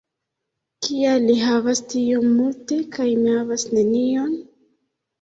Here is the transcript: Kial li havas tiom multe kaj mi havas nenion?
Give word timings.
Kial 0.87 1.27
li 1.27 1.35
havas 1.43 1.83
tiom 1.93 2.27
multe 2.41 2.81
kaj 2.99 3.09
mi 3.23 3.39
havas 3.39 3.71
nenion? 3.81 4.37